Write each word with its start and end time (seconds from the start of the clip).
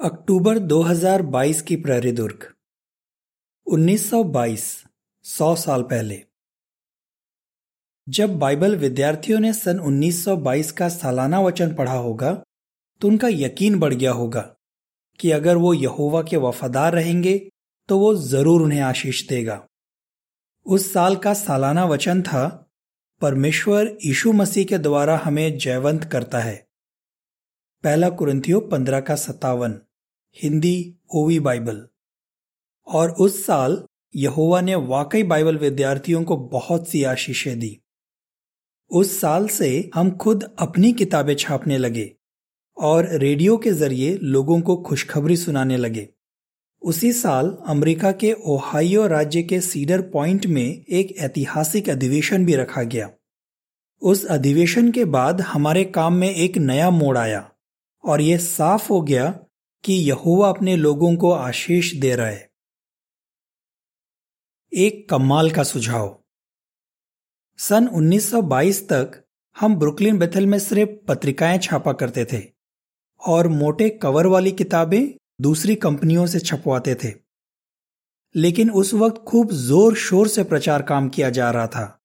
अक्टूबर 0.00 0.58
2022 0.58 1.60
की 1.62 1.76
प्रहरी 1.76 2.10
दुर्ग 2.12 2.44
1922 3.66 4.62
सौ 5.24 5.54
साल 5.54 5.82
पहले। 5.82 6.20
जब 8.06 8.38
बाइबल 8.38 8.76
विद्यार्थियों 8.76 9.38
ने 9.40 9.52
सन 9.52 9.78
1922 9.80 10.70
का 10.70 10.88
सालाना 10.88 11.40
वचन 11.40 11.74
पढ़ा 11.74 11.92
होगा 11.92 12.32
तो 13.00 13.08
उनका 13.08 13.28
यकीन 13.28 13.78
बढ़ 13.78 13.94
गया 13.94 14.12
होगा 14.12 14.40
कि 15.20 15.30
अगर 15.30 15.56
वो 15.56 15.72
यहोवा 15.74 16.22
के 16.22 16.36
वफादार 16.36 16.92
रहेंगे 16.92 17.38
तो 17.88 17.98
वो 17.98 18.14
ज़रूर 18.16 18.62
उन्हें 18.62 18.80
आशीष 18.80 19.26
देगा। 19.28 19.60
उस 20.66 20.92
साल 20.92 21.16
का 21.16 21.34
सालाना 21.34 21.84
वचन 21.84 22.22
था, 22.22 22.46
परमेश्वर 23.22 23.96
यीशु 24.04 24.32
मसीह 24.32 24.64
के 24.64 24.78
द्वारा 24.78 25.16
हमें 25.16 25.58
जयवंत 25.58 26.04
करता 26.04 26.40
है। 26.40 26.63
पहला 27.84 28.08
कुरंथियो 28.08 28.60
पंद्रह 28.60 29.00
का 29.00 29.14
सत्तावन, 29.14 29.80
हिंदी 30.42 30.94
ओवी 31.14 31.40
बाइबल। 31.40 31.88
और 32.86 33.10
उस 33.10 33.46
साल 33.46 33.84
यहोवा 34.16 34.60
ने 34.60 34.74
वाकई 34.74 35.22
बाइबल 35.22 35.56
विद्यार्थियों 35.56 36.24
को 36.24 36.36
बहुत 36.36 36.88
सी 36.88 37.04
आशीषें 37.04 37.58
दी। 37.58 37.80
उस 38.90 39.20
साल 39.20 39.48
से 39.48 39.90
हम 39.94 40.10
खुद 40.10 40.56
अपनी 40.58 40.92
किताबें 40.92 41.34
छापने 41.34 41.78
लगे 41.78 42.16
और 42.76 43.08
रेडियो 43.08 43.56
के 43.56 43.70
ज़रिए 43.70 44.18
लोगों 44.22 44.60
को 44.60 44.76
खुशखबरी 44.76 45.36
सुनाने 45.36 45.76
लगे। 45.76 46.08
उसी 46.82 47.12
साल 47.12 47.58
अमेरिका 47.66 48.12
के 48.12 48.32
ओहाइयो 48.32 49.06
राज्य 49.06 49.42
के 49.42 49.60
सीडर 49.60 50.02
पॉइंट 50.02 50.46
में 50.46 50.84
एक 50.84 51.16
ऐतिहासिक 51.18 51.90
अधिवेशन 51.90 52.44
भी 52.44 52.54
रखा 52.54 52.82
गया। 52.82 53.10
उस 54.02 54.24
अधिवेशन 54.24 54.92
के 54.92 55.04
बाद 55.04 55.40
हमारे 55.40 55.84
काम 55.84 56.14
में 56.14 56.34
एक 56.34 56.58
नया 56.58 56.90
मोड़ 56.90 57.18
आया। 57.18 57.50
और 58.04 58.20
यह 58.20 58.38
साफ़ 58.38 58.88
हो 58.88 59.00
गया 59.00 59.40
कि 59.84 59.92
यहोवा 59.92 60.48
अपने 60.48 60.76
लोगों 60.76 61.16
को 61.16 61.30
आशीष 61.30 61.94
दे 61.94 62.14
रहा 62.14 62.26
है। 62.26 62.50
एक 64.72 65.08
कमाल 65.10 65.50
का 65.50 65.62
सुझाव। 65.62 66.22
सन 67.58 67.86
1922 67.86 68.88
तक 68.88 69.24
हम 69.58 69.76
ब्रुकलिन 69.76 70.18
बेथल 70.18 70.46
में 70.46 70.58
सिर्फ़ 70.58 70.90
पत्रिकाएँ 71.08 71.58
छापा 71.58 71.92
करते 71.92 72.24
थे 72.24 72.42
और 73.28 73.48
मोटे 73.48 73.88
कवर 73.88 74.26
वाली 74.26 74.52
किताबें 74.52 75.14
दूसरी 75.40 75.74
कंपनियों 75.74 76.26
से 76.26 76.40
छपवाते 76.40 76.94
थे। 76.94 77.12
लेकिन 78.36 78.70
उस 78.70 78.94
वक्त 78.94 79.24
खूब 79.28 79.50
ज़ोर 79.52 79.94
शोर 79.94 80.28
से 80.28 80.44
प्रचार 80.44 80.82
काम 80.82 81.08
किया 81.08 81.30
जा 81.30 81.50
रहा 81.50 81.66
था। 81.66 82.00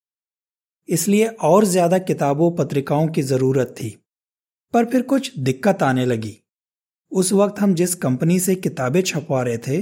इसलिए 0.89 1.27
और 1.27 1.65
ज़्यादा 1.65 1.97
किताबों, 1.97 2.51
पत्रिकाओं 2.51 3.07
की 3.07 3.21
ज़रूरत 3.21 3.67
थी। 3.67 4.03
पर 4.73 4.85
फिर 4.85 5.01
कुछ 5.01 5.39
दिक्कत 5.39 5.83
आने 5.83 6.05
लगी। 6.05 6.39
उस 7.11 7.33
वक्त 7.33 7.59
हम 7.59 7.73
जिस 7.73 7.95
कंपनी 7.95 8.39
से 8.39 8.55
किताबें 8.55 9.01
छपवा 9.01 9.43
रहे 9.43 9.57
थे, 9.57 9.79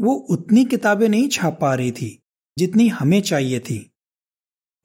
वो 0.00 0.14
उतनी 0.14 0.64
किताबें 0.64 1.08
नहीं 1.08 1.28
छाप 1.28 1.60
पा 1.60 1.74
रही 1.74 1.92
थी, 1.92 2.22
जितनी 2.58 2.88
हमें 2.88 3.22
चाहिए 3.22 3.60
थी। 3.60 3.92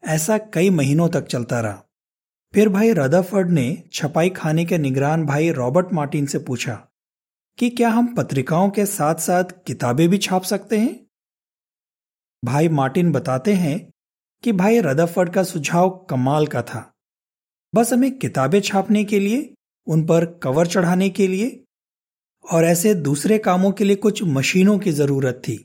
ऐसा 0.03 0.38
कई 0.38 0.69
महीनों 0.69 1.09
तक 1.09 1.25
चलता 1.25 1.61
रहा। 1.61 1.83
फिर 2.53 2.69
भाई 2.69 2.94
रदरफर्ड 2.94 3.50
ने 3.50 3.83
छपाई 3.94 4.30
खाने 4.30 4.66
के 4.66 4.77
निगरान 4.77 5.25
भाई 5.25 5.52
रॉबर्ट 5.52 5.88
मार्टिन 5.94 6.25
से 6.25 6.39
पूछा 6.39 6.88
कि 7.57 7.69
क्या 7.69 7.89
हम 7.89 8.16
पत्रिकाओं 8.16 8.69
के 8.69 8.85
साथ 8.85 9.16
साथ 9.16 9.44
किताबें 9.44 10.09
भी 10.09 10.17
छाप 10.17 10.44
सकते 10.44 10.78
हैं? 10.78 11.07
भाई 12.45 12.69
मार्टिन 12.69 13.11
बताते 13.11 13.53
हैं 13.53 13.91
कि 14.44 14.52
भाई 14.52 14.80
रदरफर्ड 14.80 15.33
का 15.33 15.44
सुझाव 15.44 16.07
कमाल 16.09 16.47
का 16.47 16.61
था। 16.61 16.92
बस 17.73 17.93
हमें 17.93 18.11
किताबें 18.11 18.59
छापने 18.61 19.03
के 19.03 19.19
लिए, 19.19 19.53
उन 19.88 20.05
पर 20.05 20.25
कवर 20.43 20.67
चढ़ाने 20.67 21.09
के 21.09 21.27
लिए 21.27 21.63
और 22.45 22.66
ऐसे 22.66 22.93
दूसरे 22.95 23.38
कामों 23.38 23.71
के 23.71 23.83
लिए 23.83 23.95
कुछ 23.95 24.23
मशीनों 24.23 24.77
की 24.79 24.91
ज़रूरत 24.91 25.41
थी। 25.47 25.57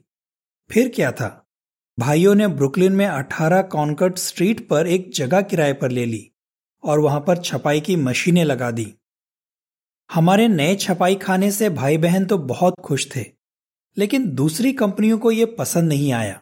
फिर 0.71 0.89
क्या 0.89 1.11
था? 1.13 1.45
भाइयों 1.99 2.35
ने 2.35 2.47
ब्रुकलिन 2.49 2.93
में 2.93 3.07
18 3.07 3.63
कॉन्कर्ट 3.63 4.19
स्ट्रीट 4.19 4.67
पर 4.69 4.87
एक 4.87 5.11
जगह 5.15 5.41
किराए 5.41 5.73
पर 5.73 5.91
ले 5.91 6.05
ली 6.07 6.31
और 6.85 7.01
वहाँ 7.01 7.21
पर 7.21 7.43
छपाई 7.43 7.81
की 7.81 7.97
मशीनें 7.97 8.45
लगा 8.45 8.71
दी। 8.71 8.95
हमारे 10.11 10.49
नए 10.49 10.75
छपाई 10.77 11.15
खाने 11.17 11.51
से 11.51 11.71
भाई 11.71 11.99
बहन 11.99 12.25
तो 12.25 12.39
बहुत 12.39 12.75
खुश 12.85 13.09
थे, 13.17 13.25
लेकिन 13.97 14.31
दूसरी 14.35 14.73
कंपनियों 14.73 15.19
को 15.19 15.31
यह 15.31 15.55
पसंद 15.59 15.89
नहीं 15.89 16.13
आया। 16.13 16.41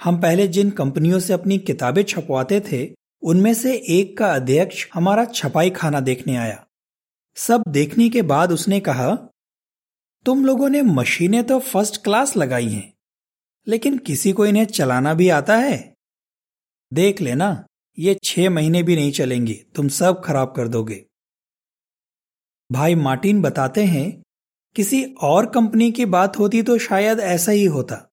हम 0.00 0.20
पहले 0.20 0.48
जिन 0.48 0.70
कंपनियों 0.70 1.20
से 1.20 1.32
अपनी 1.32 1.58
किताबें 1.58 2.02
छपवाते 2.02 2.60
थे 2.60 2.97
उनमें 3.22 3.52
से 3.54 3.74
एक 3.90 4.16
का 4.18 4.32
अध्यक्ष 4.34 4.86
हमारा 4.94 5.24
छपाई 5.24 5.70
खाना 5.70 6.00
देखने 6.00 6.36
आया। 6.36 6.64
सब 7.36 7.62
देखने 7.68 8.08
के 8.08 8.22
बाद 8.22 8.52
उसने 8.52 8.80
कहा, 8.80 9.14
तुम 10.26 10.44
लोगों 10.44 10.68
ने 10.68 10.82
मशीनें 10.82 11.42
तो 11.44 11.58
फ़र्स्ट 11.60 12.02
क्लास 12.04 12.36
लगाई 12.36 12.68
हैं, 12.68 12.92
लेकिन 13.66 13.98
किसी 13.98 14.32
को 14.32 14.46
इन्हें 14.46 14.64
चलाना 14.64 15.14
भी 15.14 15.28
आता 15.28 15.56
है? 15.56 15.94
देख 16.92 17.20
लेना, 17.20 17.66
ये 17.98 18.16
छह 18.24 18.50
महीने 18.50 18.82
भी 18.82 18.96
नहीं 18.96 19.12
चलेंगे, 19.12 19.54
तुम 19.76 19.88
सब 19.88 20.22
खराब 20.24 20.52
कर 20.56 20.68
दोगे। 20.68 21.04
भाई 22.70 22.94
मार्टिन 22.94 23.42
बताते 23.42 23.84
हैं, 23.84 24.22
किसी 24.76 25.04
और 25.22 25.46
कंपनी 25.46 25.90
की 25.92 26.04
बात 26.06 26.38
होती 26.38 26.62
तो 26.62 26.78
शायद 26.78 27.20
ऐसा 27.20 27.52
ही 27.52 27.64
होता, 27.66 28.04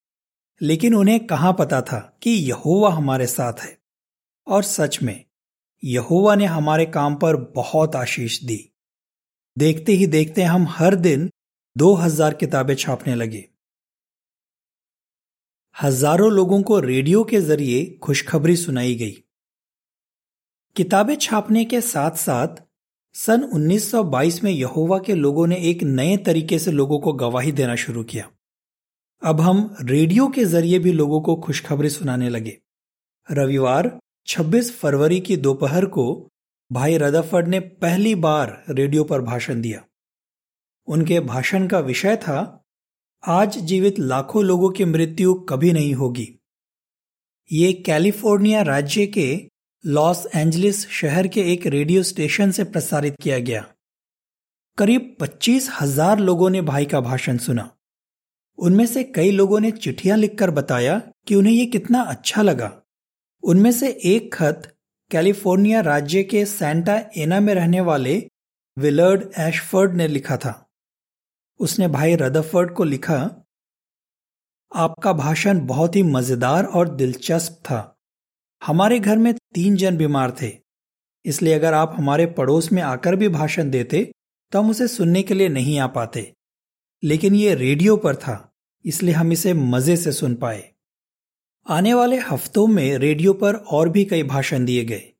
लेकिन 0.61 0.95
उन्हें 0.95 1.25
कहाँ 1.27 1.55
पता 1.59 1.81
था 1.81 1.99
कि 2.21 2.31
यहोवा 2.31 2.93
हमारे 2.93 3.27
साथ 3.27 3.59
है? 3.59 3.77
और 4.47 4.63
सच 4.63 5.01
में, 5.03 5.25
यहोवा 5.83 6.35
ने 6.35 6.45
हमारे 6.45 6.85
काम 6.85 7.15
पर 7.15 7.35
बहुत 7.55 7.95
आशीष 7.95 8.43
दी। 8.43 8.59
देखते 9.57 9.91
ही 9.91 10.07
देखते 10.07 10.43
हम 10.43 10.67
हर 10.69 10.95
दिन 10.95 11.29
दो 11.75 11.93
हज़ार 11.93 12.33
किताबें 12.33 12.75
छापने 12.75 13.15
लगे। 13.15 13.49
हज़ारों 15.75 16.31
लोगों 16.31 16.61
को 16.63 16.79
रेडियो 16.79 17.23
के 17.23 17.41
ज़रिए 17.41 17.85
खुशखबरी 18.03 18.55
सुनाई 18.55 18.95
गई। 18.95 19.11
किताबें 20.75 21.15
छापने 21.15 21.65
के 21.65 21.81
साथ 21.81 22.11
साथ 22.11 22.63
सन 23.15 23.43
1922 23.45 24.43
में 24.43 24.51
यहोवा 24.51 24.99
के 24.99 25.13
लोगों 25.13 25.47
ने 25.47 25.57
एक 25.69 25.83
नए 25.83 26.15
तरीके 26.17 26.59
से 26.59 26.71
लोगों 26.71 26.99
को 26.99 27.13
गवाही 27.13 27.51
देना 27.51 27.75
शुरू 27.75 28.03
किया। 28.03 28.29
अब 29.21 29.41
हम 29.41 29.75
रेडियो 29.81 30.27
के 30.27 30.45
ज़रिए 30.45 30.79
भी 30.79 30.91
लोगों 30.91 31.21
को 31.21 31.35
खुशखबरी 31.35 31.89
सुनाने 31.89 32.29
लगे। 32.29 32.57
रविवार 33.27 33.87
26 34.27 34.71
फरवरी 34.71 35.19
की 35.19 35.37
दोपहर 35.37 35.85
को 35.85 36.31
भाई 36.71 36.97
रदरफर्ड 36.97 37.47
ने 37.47 37.59
पहली 37.59 38.15
बार 38.15 38.63
रेडियो 38.69 39.03
पर 39.03 39.21
भाषण 39.21 39.61
दिया। 39.61 39.83
उनके 40.87 41.19
भाषण 41.19 41.67
का 41.67 41.79
विषय 41.79 42.15
था, 42.15 42.63
आज 43.23 43.57
जीवित 43.57 43.99
लाखों 43.99 44.43
लोगों 44.43 44.69
की 44.69 44.85
मृत्यु 44.85 45.33
कभी 45.33 45.73
नहीं 45.73 45.93
होगी। 45.93 46.39
ये 47.51 47.73
कैलिफ़ोर्निया 47.73 48.61
राज्य 48.61 49.07
के 49.07 49.47
लॉस 49.85 50.27
एंजलिस 50.35 50.89
शहर 50.89 51.27
के 51.27 51.41
एक 51.53 51.67
रेडियो 51.67 52.03
स्टेशन 52.03 52.51
से 52.51 52.63
प्रसारित 52.63 53.15
किया 53.21 53.39
गया। 53.39 53.65
करीब 54.77 55.17
पच्चीस 55.19 55.69
हज़ार 55.81 56.19
लोगों 56.19 56.49
ने 56.49 56.61
भाई 56.61 56.85
का 56.85 57.01
भाषण 57.01 57.37
सुना। 57.37 57.69
उनमें 58.57 58.85
से 58.85 59.03
कई 59.03 59.31
लोगों 59.31 59.59
ने 59.59 59.71
चिट्ठियाँ 59.71 60.17
लिखकर 60.17 60.51
बताया 60.51 61.01
कि 61.27 61.35
उन्हें 61.35 61.53
यह 61.53 61.65
कितना 61.65 62.01
अच्छा 62.01 62.41
लगा। 62.41 62.81
उनमें 63.45 63.71
से 63.71 63.89
एक 64.05 64.33
खत 64.33 64.61
कैलिफ़ोर्निया 65.11 65.81
राज्य 65.81 66.23
के 66.23 66.45
सैंटा 66.45 66.95
एना 67.17 67.39
में 67.39 67.53
रहने 67.55 67.81
वाले 67.81 68.15
विलर्ड 68.77 69.23
एशफर्ड 69.39 69.93
ने 69.93 70.07
लिखा 70.07 70.37
था। 70.37 70.53
उसने 71.59 71.87
भाई 71.87 72.15
रदरफर्ड 72.15 72.73
को 72.73 72.83
लिखा, 72.83 73.19
आपका 74.71 75.13
भाषण 75.13 75.65
बहुत 75.67 75.95
ही 75.95 76.03
मज़ेदार 76.03 76.65
और 76.65 76.89
दिलचस्प 76.95 77.61
था। 77.65 77.97
हमारे 78.61 78.99
घर 78.99 79.17
में 79.17 79.33
तीन 79.33 79.75
जन 79.75 79.97
बीमार 79.97 80.35
थे। 80.41 80.51
इसलिए 81.25 81.53
अगर 81.53 81.73
आप 81.73 81.93
हमारे 81.97 82.25
पड़ोस 82.33 82.71
में 82.71 82.81
आकर 82.83 83.15
भी 83.15 83.29
भाषण 83.29 83.69
देते 83.71 84.03
तो 84.51 84.59
हम 84.59 84.69
उसे 84.69 84.87
सुनने 84.89 85.23
के 85.23 85.33
लिए 85.33 85.49
नहीं 85.49 85.79
आ 85.79 85.87
पाते। 85.89 86.31
लेकिन 87.03 87.35
ये 87.35 87.55
रेडियो 87.55 87.95
पर 87.97 88.15
था, 88.15 88.53
इसलिए 88.85 89.13
हम 89.13 89.31
इसे 89.31 89.53
मज़े 89.53 89.97
से 89.97 90.11
सुन 90.13 90.35
पाए। 90.35 90.71
आने 91.67 91.93
वाले 91.93 92.19
हफ्तों 92.19 92.67
में 92.67 92.97
रेडियो 92.97 93.33
पर 93.33 93.55
और 93.55 93.89
भी 93.89 94.05
कई 94.05 94.23
भाषण 94.23 94.65
दिए 94.65 94.85
गए। 94.85 95.13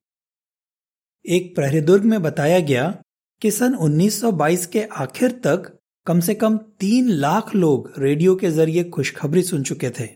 एक 1.25 1.55
प्रहरीदुर्ग 1.55 2.03
में 2.03 2.21
बताया 2.21 2.59
गया 2.59 3.01
कि 3.41 3.51
सन 3.51 3.73
1922 3.75 4.65
के 4.65 4.83
आखिर 4.83 5.31
तक 5.31 5.79
कम 6.05 6.19
से 6.19 6.35
कम 6.35 6.57
तीन 6.57 7.09
लाख 7.09 7.55
लोग 7.55 7.93
रेडियो 7.97 8.35
के 8.35 8.51
ज़रिए 8.51 8.83
खुशखबरी 8.83 9.43
सुन 9.43 9.63
चुके 9.63 9.89
थे। 9.89 10.09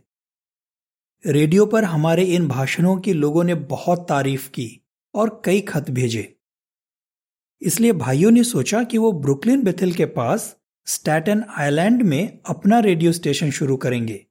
रेडियो 1.25 1.65
पर 1.65 1.83
हमारे 1.83 2.23
इन 2.23 2.47
भाषणों 2.47 2.97
की 2.97 3.13
लोगों 3.13 3.43
ने 3.43 3.55
बहुत 3.55 4.05
तारीफ़ 4.09 4.49
की 4.49 4.81
और 5.13 5.41
कई 5.45 5.61
खत 5.61 5.89
भेजे। 5.89 6.37
इसलिए 7.61 7.91
भाइयों 7.91 8.31
ने 8.31 8.43
सोचा 8.43 8.83
कि 8.83 8.97
वो 8.97 9.11
ब्रुकलिन 9.11 9.63
बेथिल 9.63 9.93
के 9.93 10.05
पास 10.05 10.57
स्टैटन 10.85 11.43
आइलैंड 11.57 12.01
में 12.01 12.39
अपना 12.45 12.79
रेडियो 12.79 13.11
स्टेशन 13.11 13.51
शुरू 13.51 13.77
करेंगे। 13.77 14.25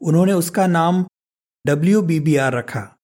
उन्होंने 0.00 0.32
उसका 0.32 0.66
नाम 0.66 1.06
डब्ल्यूबीबीआर 1.66 2.52
रखा। 2.52 2.96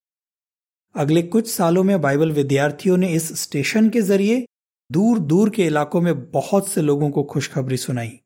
अगले 0.97 1.23
कुछ 1.23 1.51
सालों 1.51 1.85
में 1.85 2.01
बाइबल 2.01 2.33
विद्यार्थियों 2.33 2.97
ने 2.97 3.13
इस 3.13 3.43
स्टेशन 3.43 3.91
के 3.91 4.01
ज़रिए 4.01 4.47
दूर 4.93 5.19
दूर 5.19 5.51
के 5.51 5.67
इलाकों 5.67 6.01
में 6.01 6.31
बहुत 6.31 6.69
से 6.69 6.83
लोगों 6.83 7.11
को 7.11 7.23
खुशखबरी 7.23 7.77
सुनाई। 7.77 8.21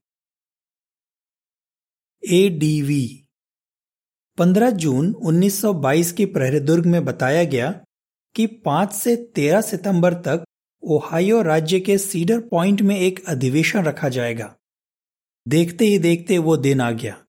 ए 2.31 2.49
डी 2.49 2.83
वी 2.83 3.27
पंद्रह 4.39 4.71
जून 4.71 5.13
1922 5.13 6.13
की 6.13 6.27
प्रहरी 6.27 6.61
दुर्ग 6.61 6.87
में 6.87 7.05
बताया 7.05 7.45
गया 7.45 7.85
कि 8.35 8.47
5 8.47 8.93
से 8.93 9.17
13 9.17 9.61
सितंबर 9.61 10.15
तक 10.15 10.45
ओहायो 10.83 11.43
राज्य 11.43 11.81
के 11.81 11.99
सीडर 11.99 12.41
पॉइंट 12.41 12.83
में 12.83 12.99
एक 12.99 13.25
अधिवेशन 13.29 13.85
रखा 13.85 14.09
जाएगा। 14.09 14.57
देखते 15.49 15.85
ही 15.85 15.99
देखते 15.99 16.39
वो 16.39 16.57
दिन 16.57 16.81
आ 16.81 16.91
गया। 16.91 17.25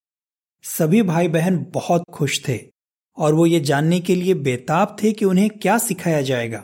सभी 0.64 1.02
भाई 1.02 1.28
बहन 1.28 1.66
बहुत 1.72 2.04
खुश 2.14 2.48
थे। 2.48 2.75
और 3.18 3.34
वो 3.34 3.46
ये 3.46 3.60
जानने 3.60 4.00
के 4.00 4.16
लिए 4.16 4.34
बेताब 4.34 4.98
थे 5.04 5.12
कि 5.12 5.26
उन्हें 5.26 5.50
क्या 5.50 5.78
सिखाया 5.78 6.22
जाएगा। 6.22 6.64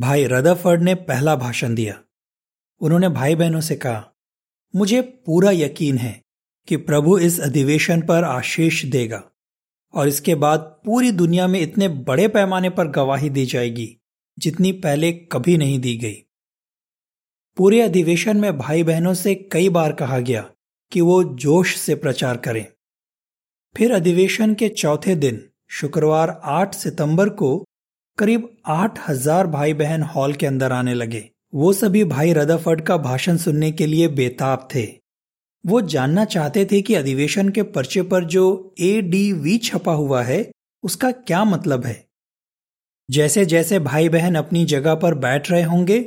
भाई 0.00 0.24
रदरफर्ड 0.24 0.82
ने 0.82 0.94
पहला 0.94 1.36
भाषण 1.36 1.74
दिया। 1.74 2.00
उन्होंने 2.80 3.08
भाई 3.08 3.34
बहनों 3.34 3.60
से 3.60 3.76
कहा, 3.76 4.12
मुझे 4.76 5.02
पूरा 5.02 5.50
यकीन 5.50 5.98
है 5.98 6.22
कि 6.68 6.76
प्रभु 6.76 7.18
इस 7.18 7.40
अधिवेशन 7.40 8.02
पर 8.02 8.24
आशीष 8.24 8.84
देगा 8.84 9.22
और 9.94 10.08
इसके 10.08 10.34
बाद 10.34 10.60
पूरी 10.84 11.10
दुनिया 11.12 11.46
में 11.46 11.60
इतने 11.60 11.88
बड़े 11.88 12.28
पैमाने 12.28 12.70
पर 12.70 12.86
गवाही 12.86 13.30
दी 13.30 13.46
जाएगी 13.46 13.96
जितनी 14.38 14.72
पहले 14.72 15.12
कभी 15.12 15.56
नहीं 15.58 15.78
दी 15.78 15.96
गई। 15.96 16.14
पूरे 17.56 17.80
अधिवेशन 17.80 18.36
में 18.36 18.58
भाई 18.58 18.82
बहनों 18.82 19.14
से 19.14 19.34
कई 19.34 19.68
बार 19.68 19.92
कहा 19.92 20.18
गया 20.18 20.50
कि 20.92 21.00
वो 21.00 21.22
जोश 21.24 21.76
से 21.76 21.94
प्रचार 21.94 22.36
करें। 22.36 22.66
फिर 23.74 23.92
अधिवेशन 23.92 24.54
के 24.54 24.68
चौथे 24.68 25.14
दिन, 25.14 25.40
शुक्रवार 25.70 26.40
8 26.46 26.74
सितंबर 26.74 27.28
को 27.28 27.56
करीब 28.18 28.48
आठ 28.66 28.98
हज़ार 29.08 29.46
भाई 29.46 29.72
बहन 29.74 30.02
हॉल 30.02 30.32
के 30.32 30.46
अंदर 30.46 30.72
आने 30.72 30.94
लगे। 30.94 31.28
वो 31.54 31.72
सभी 31.72 32.04
भाई 32.04 32.32
रदरफर्ड 32.32 32.80
का 32.80 32.96
भाषण 32.96 33.36
सुनने 33.36 33.70
के 33.72 33.86
लिए 33.86 34.08
बेताब 34.10 34.68
थे। 34.74 34.84
वो 35.64 35.80
जानना 35.80 36.24
चाहते 36.24 36.64
थे 36.64 36.80
कि 36.82 36.94
अधिवेशन 36.94 37.48
के 37.48 37.62
पर्चे 37.62 38.02
पर 38.02 38.24
जो 38.24 38.74
ए 38.80 39.00
डी 39.02 39.32
वी 39.32 39.56
छपा 39.58 39.92
हुआ 39.92 40.22
है, 40.22 40.50
उसका 40.84 41.10
क्या 41.10 41.44
मतलब 41.44 41.84
है। 41.84 42.04
जैसे 43.08 43.44
जैसे 43.44 43.78
भाई 43.78 44.08
बहन 44.08 44.34
अपनी 44.34 44.64
जगह 44.64 44.94
पर 44.94 45.14
बैठ 45.16 45.50
रहे 45.50 45.62
होंगे, 45.62 45.98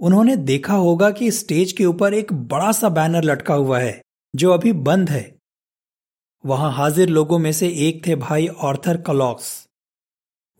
उन्होंने 0.00 0.36
देखा 0.36 0.74
होगा 0.76 1.10
कि 1.10 1.30
स्टेज 1.30 1.72
के 1.72 1.84
ऊपर 1.84 2.14
एक 2.14 2.32
बड़ा 2.32 2.72
सा 2.72 2.88
बैनर 2.88 3.24
लटका 3.24 3.54
हुआ 3.54 3.78
है, 3.78 4.00
जो 4.34 4.50
अभी 4.50 4.72
बंद 4.82 5.10
है। 5.10 5.24
वहाँ 6.44 6.72
हाजिर 6.72 7.08
लोगों 7.08 7.38
में 7.38 7.52
से 7.52 7.68
एक 7.68 8.06
थे 8.06 8.14
भाई 8.16 8.46
ऑर्थर 8.46 8.96
कलॉक्स। 8.96 9.68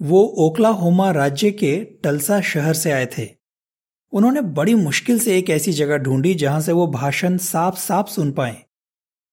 वो 0.00 0.23
ओकलाहोमा 0.38 1.11
राज्य 1.11 1.50
के 1.50 1.76
टलसा 2.05 2.40
शहर 2.40 2.75
से 2.75 2.93
आए 2.93 3.06
थे। 3.19 3.29
उन्होंने 4.12 4.40
बड़ी 4.40 4.75
मुश्किल 4.75 5.19
से 5.19 5.37
एक 5.38 5.50
ऐसी 5.50 5.73
जगह 5.73 5.96
ढूंढी 5.96 6.34
जहाँ 6.34 6.61
से 6.61 6.73
वो 6.73 6.87
भाषण 6.87 7.37
साफ़ 7.38 7.79
साफ़ 7.79 8.11
सुन 8.11 8.32
पाए। 8.32 8.56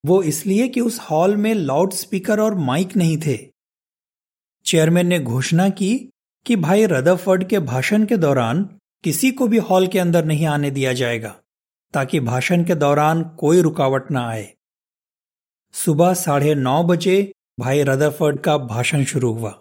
वो 0.03 0.21
इसलिए 0.23 0.67
कि 0.67 0.81
उस 0.81 0.99
हॉल 0.99 1.35
में 1.37 1.53
लाउड 1.53 1.93
स्पीकर 1.93 2.39
और 2.39 2.55
माइक 2.55 2.97
नहीं 2.97 3.17
थे। 3.17 3.37
चेयरमैन 4.65 5.07
ने 5.07 5.19
घोषणा 5.19 5.69
की 5.69 6.09
कि 6.45 6.55
भाई 6.55 6.85
रदरफर्ड 6.85 7.43
के 7.43 7.59
भाषण 7.59 8.05
के 8.05 8.17
दौरान 8.17 8.69
किसी 9.03 9.31
को 9.31 9.47
भी 9.47 9.57
हॉल 9.57 9.87
के 9.87 9.99
अंदर 9.99 10.25
नहीं 10.25 10.45
आने 10.45 10.71
दिया 10.71 10.93
जाएगा, 10.93 11.35
ताकि 11.93 12.19
भाषण 12.19 12.63
के 12.63 12.75
दौरान 12.75 13.23
कोई 13.23 13.61
रुकावट 13.61 14.11
ना 14.11 14.29
आए। 14.29 14.53
सुबह 15.73 16.13
साढ़े 16.13 16.53
नौ 16.55 16.83
बजे 16.83 17.31
भाई 17.59 17.83
रदरफर्ड 17.83 18.39
का 18.39 18.57
भाषण 18.57 19.03
शुरू 19.03 19.31
हुआ। 19.33 19.53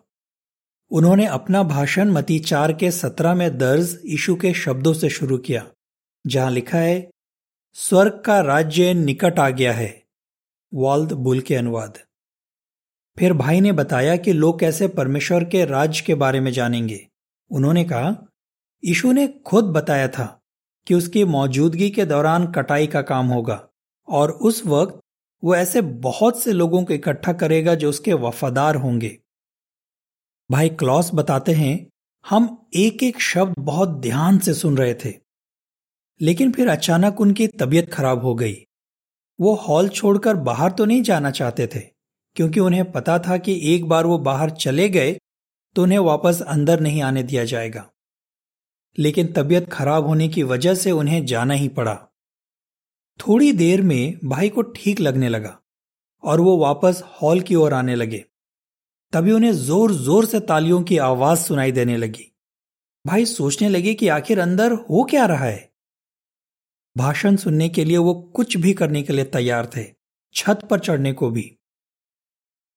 उन्होंने 0.90 1.26
अपना 1.26 1.62
भाषण 1.62 2.10
मती 2.12 2.38
चार 2.38 2.72
के 2.72 2.90
सत्रह 2.90 3.34
में 3.34 3.58
दर्ज 3.58 3.98
ईशु 4.06 4.34
के 4.36 4.52
शब्दों 4.54 4.92
से 4.94 5.08
शुरू 5.08 5.38
किया, 5.38 5.64
जहाँ 6.24 6.50
लिखा 6.50 6.78
है, 6.78 7.10
स्वर्ग 7.76 8.20
का 8.26 8.40
राज्य 8.40 8.92
निकट 8.94 9.38
आ 9.38 9.48
गया 9.50 9.72
है 9.72 9.90
वाल्द 10.72 11.12
बुल 11.12 11.40
के 11.40 11.54
अनुवाद। 11.54 11.98
फिर 13.16 13.32
भाई 13.32 13.60
ने 13.60 13.72
बताया 13.72 14.16
कि 14.16 14.32
लोग 14.32 14.60
कैसे 14.60 14.88
परमेश्वर 14.88 15.44
के 15.44 15.64
राज्य 15.64 16.02
के 16.06 16.14
बारे 16.14 16.40
में 16.40 16.52
जानेंगे। 16.52 17.06
उन्होंने 17.50 17.84
कहा, 17.84 18.14
ईशु 18.82 19.12
ने 19.12 19.26
खुद 19.46 19.64
बताया 19.64 20.08
था 20.08 20.26
कि 20.86 20.94
उसकी 20.94 21.24
मौजूदगी 21.24 21.90
के 21.90 22.04
दौरान 22.04 22.46
कटाई 22.52 22.86
का 22.86 23.02
काम 23.02 23.26
होगा 23.26 23.66
और 24.08 24.30
उस 24.30 24.66
वक्त 24.66 25.00
वो 25.42 25.54
ऐसे 25.56 25.80
बहुत 25.80 26.42
से 26.42 26.52
लोगों 26.52 26.84
को 26.84 26.94
इकट्ठा 26.94 27.32
करेगा 27.32 27.74
जो 27.74 27.88
उसके 27.88 28.12
वफादार 28.12 28.76
होंगे। 28.76 29.18
भाई 30.50 30.68
क्लॉस 30.68 31.10
बताते 31.14 31.52
हैं, 31.52 31.88
हम 32.24 32.68
एक 32.76 33.02
एक 33.02 33.20
शब्द 33.20 33.54
बहुत 33.58 33.88
ध्यान 34.00 34.38
से 34.38 34.54
सुन 34.54 34.76
रहे 34.76 34.94
थे। 34.94 35.12
लेकिन 36.20 36.52
फिर 36.52 36.68
अचानक 36.68 37.20
उनकी 37.20 37.46
तबीयत 37.46 37.92
खराब 37.92 38.24
हो 38.24 38.34
गई। 38.34 38.56
वो 39.38 39.54
हॉल 39.54 39.88
छोड़कर 39.88 40.34
बाहर 40.34 40.72
तो 40.72 40.84
नहीं 40.84 41.02
जाना 41.02 41.30
चाहते 41.30 41.66
थे, 41.66 41.80
क्योंकि 42.36 42.60
उन्हें 42.60 42.90
पता 42.92 43.18
था 43.18 43.36
कि 43.36 43.60
एक 43.74 43.84
बार 43.84 44.06
वो 44.06 44.18
बाहर 44.18 44.50
चले 44.50 44.88
गए 44.88 45.16
तो 45.76 45.82
उन्हें 45.82 45.98
वापस 45.98 46.40
अंदर 46.42 46.80
नहीं 46.80 47.02
आने 47.02 47.22
दिया 47.22 47.44
जाएगा। 47.44 47.88
लेकिन 48.98 49.32
तबीयत 49.32 49.68
खराब 49.72 50.06
होने 50.06 50.28
की 50.28 50.42
वजह 50.42 50.74
से 50.74 50.90
उन्हें 50.90 51.24
जाना 51.26 51.54
ही 51.54 51.68
पड़ा। 51.68 51.94
थोड़ी 53.20 53.52
देर 53.52 53.82
में 53.82 54.18
भाई 54.24 54.48
को 54.48 54.62
ठीक 54.62 55.00
लगने 55.00 55.28
लगा 55.28 55.58
और 56.24 56.40
वो 56.40 56.56
वापस 56.58 57.02
हॉल 57.12 57.40
की 57.40 57.54
ओर 57.54 57.74
आने 57.74 57.94
लगे। 57.94 58.24
तभी 59.12 59.32
उन्हें 59.32 59.52
ज़ोर 59.52 59.92
ज़ोर 59.94 60.26
से 60.26 60.40
तालियों 60.40 60.82
की 60.82 60.98
आवाज़ 60.98 61.38
सुनाई 61.38 61.72
देने 61.72 61.96
लगी। 61.96 62.32
भाई 63.04 63.24
सोचने 63.24 63.68
लगे 63.68 63.94
कि 63.94 64.08
आखिर 64.08 64.40
अंदर 64.40 64.72
हो 64.72 65.02
क्या 65.04 65.24
रहा 65.26 65.44
है? 65.44 65.68
भाषण 66.96 67.36
सुनने 67.36 67.68
के 67.68 67.84
लिए 67.84 67.96
वो 67.96 68.14
कुछ 68.34 68.56
भी 68.56 68.72
करने 68.74 69.02
के 69.02 69.12
लिए 69.12 69.24
तैयार 69.26 69.66
थे, 69.66 69.84
छत 70.34 70.66
पर 70.70 70.78
चढ़ने 70.78 71.12
को 71.12 71.30
भी। 71.30 71.50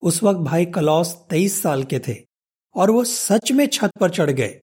उस 0.04 0.22
वक्त 0.24 0.40
भाई 0.40 0.66
कलौस 0.66 1.14
तेईस 1.30 1.62
साल 1.62 1.84
के 1.84 2.00
थे 2.00 2.16
और 2.76 2.92
वो 2.92 3.04
सच 3.04 3.52
में 3.52 3.66
छत 3.68 3.92
पर 4.00 4.10
चढ़ 4.10 4.32
गए। 4.32 4.60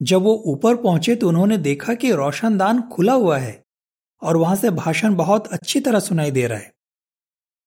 जब 0.00 0.22
वो 0.22 0.34
ऊपर 0.46 0.76
पहुँचे 0.76 1.14
तो 1.14 1.28
उन्होंने 1.28 1.58
देखा 1.58 1.94
कि 1.94 2.12
रोशनदान 2.12 2.82
खुला 2.82 3.12
हुआ 3.12 3.38
है। 3.38 3.61
और 4.22 4.36
वहाँ 4.36 4.56
से 4.56 4.70
भाषण 4.70 5.14
बहुत 5.14 5.46
अच्छी 5.46 5.80
तरह 5.80 6.00
सुनाई 6.00 6.30
दे 6.30 6.46
रहा 6.46 6.58
है। 6.58 6.72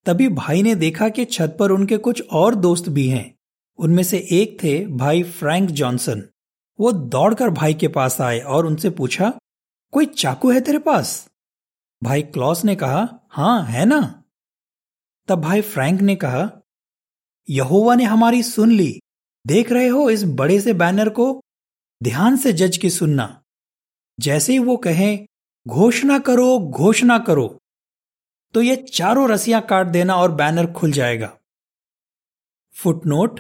तभी 0.06 0.30
भाई 0.30 0.64
ने 0.64 0.76
देखा 0.76 1.10
कि 1.10 1.26
छत 1.26 1.58
पर 1.60 1.72
उनके 1.72 1.98
कुछ 1.98 2.24
और 2.32 2.56
दोस्त 2.56 2.90
भी 2.90 3.08
हैं। 3.08 3.36
उनमें 3.78 4.04
से 4.04 4.28
एक 4.32 4.64
थे 4.64 4.88
भाई 4.88 5.24
फ्रैंक 5.24 5.70
जॉनसन। 5.70 6.30
वो 6.80 6.92
दौड़कर 6.92 7.50
भाई 7.50 7.74
के 7.74 7.88
पास 7.88 8.22
आए 8.22 8.40
और 8.40 8.66
उनसे 8.66 8.90
पूछा, 8.90 9.34
कोई 9.92 10.06
चाकू 10.06 10.52
है 10.52 10.62
तेरे 10.62 10.80
पास? 10.80 11.30
भाई 12.04 12.22
क्लॉस 12.22 12.66
ने 12.66 12.76
कहा, 12.76 13.20
हाँ, 13.30 13.66
है 13.66 13.86
ना। 13.86 14.24
तब 15.28 15.42
भाई 15.42 15.62
फ्रैंक 15.62 16.02
ने 16.02 16.16
कहा, 16.16 16.50
यहोवा 17.50 17.96
ने 17.96 18.04
हमारी 18.04 18.44
सुन 18.44 18.72
ली। 18.72 19.00
देख 19.48 19.72
रहे 19.72 19.88
हो 19.88 20.10
इस 20.10 20.24
बड़े 20.24 20.62
से 20.62 20.74
बैनर 20.74 21.10
को? 21.10 21.42
ध्यान 22.04 22.38
से 22.38 22.54
जज 22.54 22.78
की 22.78 22.90
सुनना। 22.90 23.44
जैसे 24.20 24.54
ही 24.54 24.60
वो 24.60 24.78
कहें 24.78 25.26
घोषणा 25.66 26.18
करो 26.20 26.58
घोषणा 26.60 27.18
करो। 27.20 27.48
तो 28.54 28.62
ये 28.62 28.76
चारों 28.76 29.30
रसियाँ 29.30 29.62
काट 29.62 29.88
देना 29.88 30.16
और 30.16 30.32
बैनर 30.32 30.72
खुल 30.72 30.92
जाएगा। 30.92 31.32
फुटनोट, 32.76 33.40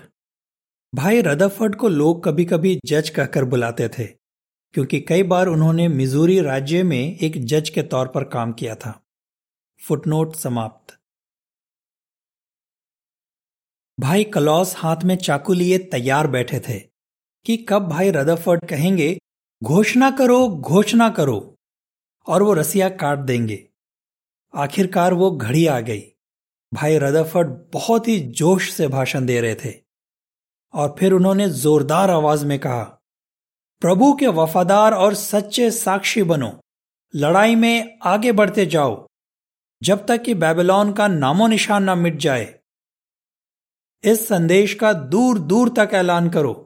भाई 0.94 1.22
रदरफर्ड 1.22 1.76
को 1.76 1.88
लोग 1.88 2.24
कभी 2.24 2.46
कभी 2.46 2.80
जज 2.86 3.10
कहकर 3.10 3.44
बुलाते 3.44 3.88
थे, 3.90 4.06
क्योंकि 4.74 5.00
कई 5.02 5.24
बार 5.24 5.48
उन्होंने 5.48 5.88
मिजूरी 5.88 6.40
राज्य 6.42 6.84
में 6.84 7.18
एक 7.18 7.44
जज 7.46 7.70
के 7.70 7.84
तौर 7.84 8.08
पर 8.08 8.24
काम 8.24 8.54
किया 8.54 8.76
था। 8.76 9.00
फुटनोट 9.82 10.36
समाप्त। 10.36 10.98
भाई 13.98 14.24
कलौस 14.24 14.76
हाथ 14.78 15.04
में 15.04 15.16
चाकू 15.18 15.54
लिए 15.54 15.78
तैयार 15.78 16.28
बैठे 16.28 16.60
थे 16.60 16.80
कि 17.46 17.58
कब 17.70 17.88
भाई 17.90 18.12
रदरफर्ड 18.12 18.66
कहेंगे, 18.70 19.18
घोषणा 19.62 20.12
करो 20.12 20.48
घोषणा 20.50 21.10
करो। 21.10 21.55
और 22.28 22.44
वो 22.44 22.54
रसिया 22.54 22.90
काट 22.90 23.20
देंगे। 23.20 23.70
आखिरकार 24.56 25.14
वो 25.14 25.32
घड़ी 25.32 25.68
आ 25.68 25.80
गई। 25.80 26.02
भाई 26.74 26.98
रदरफर्ड 26.98 27.48
बहुत 27.74 28.08
ही 28.08 28.20
जोश 28.20 28.72
से 28.72 28.88
भाषण 28.88 29.26
दे 29.26 29.42
रहे 29.42 29.56
थे। 29.56 29.74
और 30.74 30.96
फिर 31.00 31.12
उन्होंने 31.12 31.50
जोरदार 31.50 32.12
आवाज़ 32.12 32.46
में 32.46 32.60
कहा, 32.60 32.84
प्रभु 33.80 34.14
के 34.14 34.28
वफादार 34.28 34.94
और 34.94 35.14
सच्चे 35.14 35.72
साक्षी 35.72 36.24
बनो। 36.24 36.60
लड़ाई 37.16 37.56
में 37.56 38.00
आगे 38.04 38.32
बढ़ते 38.32 38.66
जाओ। 38.66 39.08
जब 39.84 40.06
तक 40.06 40.22
कि 40.22 40.34
बेबीलोन 40.34 40.94
का 40.94 41.08
नामो 41.08 41.48
निशान 41.48 41.84
ना 41.84 41.96
मिट 41.96 42.16
जाए। 42.16 42.60
इस 44.04 44.28
संदेश 44.28 44.74
का 44.74 44.94
दूर 44.94 45.40
दूर 45.40 45.70
तक 45.70 45.90
ऐलान 45.94 46.30
करो। 46.30 46.66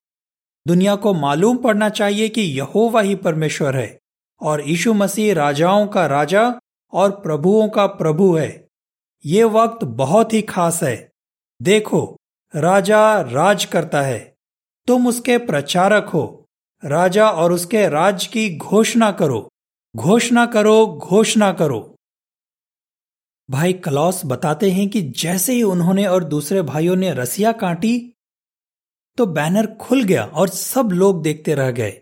दुनिया 0.68 0.96
को 0.96 1.14
मालूम 1.14 1.58
पड़ना 1.58 1.90
चाहिए 1.90 2.30
कि 2.30 2.42
यहोवा 2.42 3.02
ही 3.02 3.16
परमेश्वर 3.16 3.76
है। 3.76 4.00
और 4.42 4.68
यीशु 4.68 4.94
मसीह 4.94 5.34
राजाओं 5.34 5.88
का 5.88 6.06
राजा 6.06 6.60
और 6.92 7.12
प्रभुओं 7.12 7.70
का 7.70 7.88
प्रभु 7.88 8.36
है। 8.36 8.68
ये 9.26 9.44
वक्त 9.44 9.84
बहुत 9.84 10.34
ही 10.34 10.42
खास 10.42 10.84
है। 10.84 11.12
देखो, 11.62 12.18
राजा 12.56 13.22
राज 13.22 13.66
करता 13.66 14.02
है। 14.02 14.36
तुम 14.88 15.08
उसके 15.08 15.38
प्रचारक 15.38 16.06
हो। 16.06 16.46
राजा 16.86 17.30
और 17.30 17.52
उसके 17.52 17.90
राज 17.90 18.28
की 18.28 18.58
घोषणा 18.58 19.12
करो। 19.12 19.50
घोषणा 19.96 20.46
करो 20.46 20.88
घोषणा 20.88 21.54
करो। 21.54 21.96
भाई, 23.50 23.74
कलौस 23.74 24.22
बताते 24.26 24.72
हैं 24.72 24.90
कि 24.90 25.02
जैसे 25.02 25.54
ही 25.54 25.64
उन्होंने 25.64 26.06
और 26.06 26.24
दूसरे 26.24 26.62
भाइयों 26.62 26.96
ने 26.96 27.14
रसिया 27.14 27.52
काटी 27.52 28.14
तो 29.18 29.26
बैनर 29.26 29.76
खुल 29.76 30.04
गया 30.04 30.26
और 30.26 30.50
सब 30.50 30.90
लोग 30.92 31.22
देखते 31.22 31.56
रह 31.56 31.72
गए। 31.72 32.02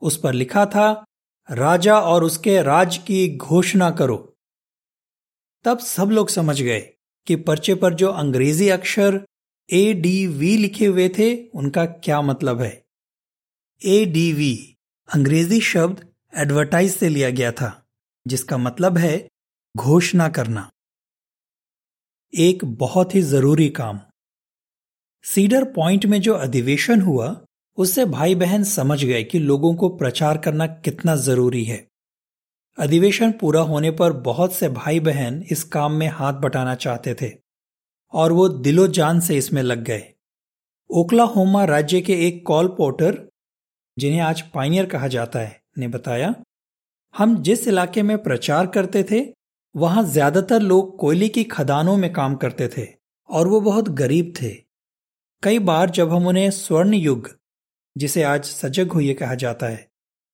उस 0.00 0.20
पर 0.20 0.32
लिखा 0.32 0.66
था 0.66 1.04
राजा 1.48 1.98
और 2.00 2.24
उसके 2.24 2.62
राज 2.62 2.96
की 2.96 3.36
घोषणा 3.36 3.90
करो। 3.90 4.16
तब 5.64 5.78
सब 5.78 6.10
लोग 6.10 6.28
समझ 6.28 6.60
गए 6.62 6.80
कि 7.26 7.36
पर्चे 7.36 7.74
पर 7.74 7.94
जो 7.94 8.08
अंग्रेज़ी 8.08 8.68
अक्षर 8.68 9.20
ए 9.68 9.92
डी 9.92 10.26
वी 10.26 10.56
लिखे 10.56 10.86
हुए 10.86 11.08
थे, 11.08 11.34
उनका 11.46 11.84
क्या 11.86 12.20
मतलब 12.20 12.60
है। 12.60 12.84
ए 13.82 14.04
डी 14.04 14.32
वी 14.32 14.54
अंग्रेज़ी 15.08 15.60
शब्द 15.60 16.06
एडवर्टाइज 16.36 16.94
से 16.96 17.08
लिया 17.08 17.30
गया 17.30 17.52
था, 17.52 17.70
जिसका 18.26 18.56
मतलब 18.58 18.98
है 18.98 19.28
घोषणा 19.74 20.28
करना। 20.28 20.70
एक 22.32 22.64
बहुत 22.64 23.14
ही 23.14 23.22
ज़रूरी 23.22 23.68
काम। 23.70 24.00
सीडर 25.24 25.64
पॉइंट 25.64 26.06
में 26.06 26.20
जो 26.20 26.34
अधिवेशन 26.34 27.00
हुआ 27.00 27.28
उससे 27.78 28.04
भाई 28.04 28.34
बहन 28.34 28.62
समझ 28.64 29.04
गए 29.04 29.22
कि 29.22 29.38
लोगों 29.38 29.74
को 29.74 29.88
प्रचार 29.88 30.38
करना 30.38 30.66
कितना 30.66 31.14
ज़रूरी 31.16 31.64
है। 31.64 31.86
अधिवेशन 32.78 33.32
पूरा 33.32 33.60
होने 33.60 33.90
पर 33.90 34.12
बहुत 34.12 34.54
से 34.54 34.68
भाई 34.68 35.00
बहन 35.00 35.42
इस 35.50 35.62
काम 35.64 35.92
में 35.92 36.08
हाथ 36.08 36.32
बटाना 36.32 36.74
चाहते 36.74 37.14
थे 37.14 37.30
और 38.12 38.32
वो 38.32 38.48
दिलो 38.48 38.86
जान 38.88 39.20
से 39.20 39.36
इसमें 39.36 39.62
लग 39.62 39.84
गए। 39.84 40.02
ओकलाहोमा 40.90 41.64
राज्य 41.64 42.00
के 42.00 42.14
एक 42.26 42.44
कॉल 42.46 42.68
पोर्टर, 42.68 43.22
जिन्हें 43.96 44.20
आज 44.20 44.40
पाइनियर 44.40 44.86
कहा 44.86 45.08
जाता 45.08 45.38
है, 45.38 45.60
ने 45.78 45.88
बताया, 45.88 46.34
हम 47.14 47.42
जिस 47.42 47.66
इलाके 47.68 48.02
में 48.02 48.16
प्रचार 48.22 48.66
करते 48.66 49.02
थे, 49.02 49.24
वहाँ 49.74 50.04
ज़्यादातर 50.04 50.62
लोग 50.62 50.96
कोयले 50.98 51.28
की 51.28 51.44
खदानों 51.44 51.96
में 51.96 52.12
काम 52.12 52.34
करते 52.34 52.68
थे 52.68 52.86
और 53.28 53.48
वो 53.48 53.60
बहुत 53.60 53.88
गरीब 53.88 54.32
थे। 54.42 54.54
कई 55.42 55.58
बार 55.58 55.90
जब 55.90 56.12
हम 56.12 56.26
उन्हें 56.26 56.50
स्वर्ण 56.50 56.94
युग 56.94 57.37
जिसे 57.98 58.22
आज 58.22 58.44
सजग 58.44 58.92
हुई 58.92 59.12
कहा 59.14 59.34
जाता 59.34 59.66
है। 59.66 59.88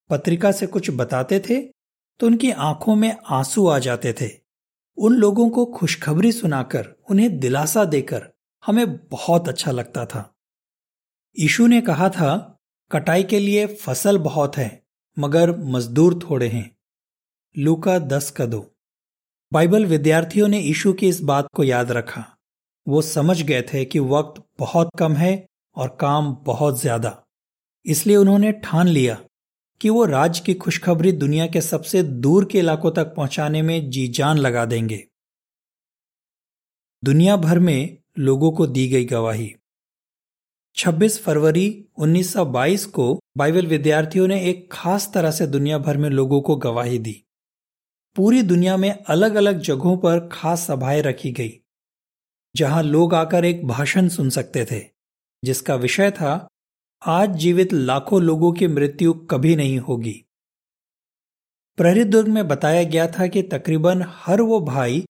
पत्रिका 0.09 0.51
से 0.51 0.67
कुछ 0.67 0.89
बताते 0.91 1.39
थे 1.39 1.59
तो 2.19 2.27
उनकी 2.27 2.51
आँखों 2.51 2.95
में 2.95 3.15
आँसू 3.29 3.67
आ 3.67 3.77
जाते 3.79 4.13
थे। 4.21 4.29
उन 4.97 5.13
लोगों 5.13 5.49
को 5.49 5.65
खुशखबरी 5.65 6.31
सुनाकर, 6.31 6.85
उन्हें 7.09 7.39
दिलासा 7.39 7.83
देकर 7.85 8.27
हमें 8.63 8.95
बहुत 9.07 9.47
अच्छा 9.49 9.71
लगता 9.71 10.05
था। 10.05 10.31
ईशु 11.37 11.67
ने 11.67 11.81
कहा 11.81 12.09
था, 12.09 12.59
कटाई 12.91 13.23
के 13.23 13.39
लिए 13.39 13.65
फ़सल 13.67 14.17
बहुत 14.17 14.57
है, 14.57 14.83
मगर 15.17 15.55
मजदूर 15.57 16.19
थोड़े 16.19 16.47
हैं। 16.47 16.69
लूका 17.55 17.97
दस 17.99 18.29
का 18.31 18.45
दो। 18.45 18.65
बाइबल 19.51 19.85
विद्यार्थियों 19.85 20.47
ने 20.47 20.59
ईशु 20.59 20.93
की 20.93 21.07
इस 21.07 21.21
बात 21.21 21.47
को 21.55 21.63
याद 21.63 21.91
रखा। 21.91 22.25
वो 22.87 23.01
समझ 23.01 23.41
गए 23.41 23.61
थे 23.61 23.85
कि 23.85 23.99
वक्त 23.99 24.41
बहुत 24.59 24.89
कम 24.99 25.13
है 25.13 25.47
और 25.75 25.97
काम 25.99 26.33
बहुत 26.35 26.81
ज़्यादा। 26.81 27.24
इसलिए 27.85 28.15
उन्होंने 28.15 28.51
ठान 28.51 28.87
लिया 28.87 29.17
कि 29.81 29.89
वो 29.89 30.05
राज 30.05 30.39
की 30.39 30.53
खुशखबरी 30.53 31.11
दुनिया 31.11 31.47
के 31.47 31.61
सबसे 31.61 32.03
दूर 32.03 32.45
के 32.45 32.59
इलाकों 32.59 32.91
तक 32.91 33.13
पहुँचाने 33.15 33.61
में 33.61 33.89
जी 33.89 34.07
जान 34.07 34.37
लगा 34.37 34.65
देंगे। 34.65 35.07
दुनिया 37.03 37.35
भर 37.35 37.59
में 37.59 37.97
लोगों 38.19 38.51
को 38.51 38.67
दी 38.67 38.87
गई 38.87 39.05
गवाही। 39.05 39.55
26 40.75 41.19
फरवरी 41.19 41.85
1922 41.99 42.85
को 42.85 43.19
बाइबल 43.37 43.65
विद्यार्थियों 43.65 44.27
ने 44.27 44.41
एक 44.41 44.67
खास 44.71 45.11
तरह 45.13 45.31
से 45.31 45.47
दुनिया 45.47 45.77
भर 45.77 45.97
में 45.97 46.09
लोगों 46.09 46.41
को 46.41 46.55
गवाही 46.55 46.99
दी। 46.99 47.21
पूरी 48.15 48.41
दुनिया 48.41 48.77
में 48.77 48.89
अलग 49.03 49.35
अलग 49.35 49.59
जगहों 49.59 49.97
पर 49.97 50.29
खास 50.31 50.67
सभाएँ 50.67 51.01
रखी 51.01 51.31
गई, 51.31 51.51
जहाँ 52.55 52.83
लोग 52.83 53.13
आकर 53.13 53.45
एक 53.45 53.65
भाषण 53.67 54.07
सुन 54.07 54.29
सकते 54.29 54.65
थे, 54.65 54.81
जिसका 55.43 55.75
विषय 55.75 56.11
था 56.11 56.47
आज 57.01 57.33
जीवित 57.37 57.73
लाखों 57.73 58.21
लोगों 58.21 58.51
की 58.51 58.67
मृत्यु 58.67 59.13
कभी 59.13 59.55
नहीं 59.55 59.77
होगी। 59.79 60.13
प्रेरित 61.77 62.07
दुर्ग 62.07 62.27
में 62.27 62.47
बताया 62.47 62.83
गया 62.83 63.05
था 63.07 63.27
कि 63.27 63.41
तकरीबन 63.43 64.03
हर 64.07 64.41
वो 64.41 64.59
भाई 64.61 65.03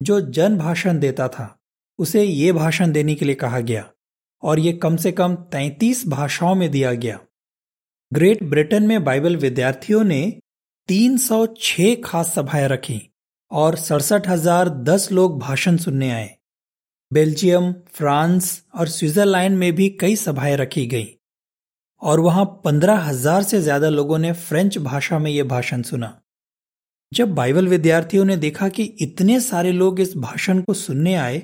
जो 0.00 0.20
जन 0.30 0.56
भाषण 0.58 0.98
देता 0.98 1.28
था, 1.28 1.46
उसे 1.98 2.22
ये 2.22 2.52
भाषण 2.52 2.92
देने 2.92 3.14
के 3.14 3.24
लिए 3.24 3.34
कहा 3.34 3.60
गया 3.60 3.84
और 4.42 4.58
ये 4.58 4.72
कम 4.72 4.96
से 4.96 5.12
कम 5.12 5.34
33 5.52 6.06
भाषाओं 6.08 6.54
में 6.54 6.70
दिया 6.70 6.92
गया। 6.94 7.18
ग्रेट 8.12 8.42
ब्रिटेन 8.44 8.86
में 8.86 9.04
बाइबल 9.04 9.36
विद्यार्थियों 9.36 10.04
ने 10.04 10.24
306 10.88 11.96
खास 12.04 12.34
सभाएँ 12.34 12.68
रखी 12.68 13.00
और 13.50 13.76
सड़सठ 13.78 14.28
हज़ार 14.28 14.68
दस 14.84 15.10
लोग 15.12 15.38
भाषण 15.40 15.76
सुनने 15.76 16.10
आए। 16.10 16.30
बेल्जियम, 17.10 17.72
फ्रांस 17.72 18.62
और 18.74 18.88
स्विट्जरलैंड 18.88 19.56
में 19.56 19.72
भी 19.72 19.88
कई 20.00 20.16
सभाएँ 20.18 20.56
रखी 20.56 20.86
गईं। 20.86 21.18
और 22.02 22.20
वहाँ 22.20 22.44
पंद्रह 22.64 22.98
हज़ार 23.00 23.42
से 23.42 23.60
ज़्यादा 23.60 23.88
लोगों 23.88 24.18
ने 24.18 24.32
फ्रेंच 24.32 24.78
भाषा 24.80 25.18
में 25.18 25.30
यह 25.30 25.44
भाषण 25.44 25.82
सुना। 25.82 26.18
जब 27.12 27.34
बाइबल 27.34 27.68
विद्यार्थियों 27.68 28.24
ने 28.24 28.36
देखा 28.36 28.68
कि 28.68 28.82
इतने 29.00 29.38
सारे 29.40 29.72
लोग 29.72 30.00
इस 30.00 30.16
भाषण 30.16 30.62
को 30.62 30.74
सुनने 30.74 31.14
आए 31.14 31.42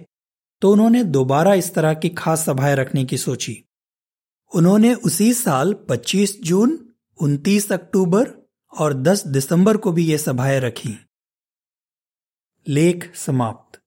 तो 0.63 0.71
उन्होंने 0.73 1.03
दोबारा 1.07 1.55
इस 1.55 1.75
तरह 1.75 1.95
की 1.95 2.09
खास 2.09 2.45
सभाएँ 2.47 2.75
रखने 2.77 3.05
की 3.05 3.17
सोची। 3.17 3.57
उन्होंने 4.53 4.95
उसी 4.95 5.33
साल 5.35 5.75
25 5.91 6.35
जून 6.45 6.79
29 7.19 7.71
अक्टूबर 7.73 8.31
और 8.73 8.95
10 8.95 9.27
दिसंबर 9.27 9.77
को 9.77 9.93
भी 9.93 10.05
ये 10.05 10.19
सभाएँ 10.19 10.59
रखी। 10.61 10.97
लेख 12.67 13.11
समाप्त। 13.17 13.81